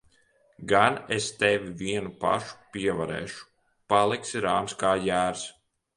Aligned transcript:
Gan 0.69 0.95
es 1.17 1.27
tevi 1.43 1.69
vienu 1.83 2.11
pašu 2.23 2.55
pievarēšu! 2.77 3.45
Paliksi 3.95 4.43
rāms 4.47 4.79
kā 4.85 4.99
jērs. 5.11 5.45